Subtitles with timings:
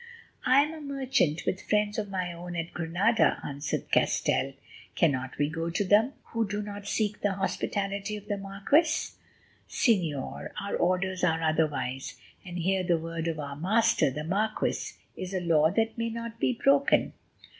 [0.47, 4.53] "I am a merchant, with friends of my own at Granada," answered Castell.
[4.95, 9.11] "Cannot we go to them, who do not seek the hospitality of the marquis?"
[9.69, 15.35] "Señor, our orders are otherwise, and here the word of our master, the marquis, is
[15.35, 17.13] a law that may not be broken."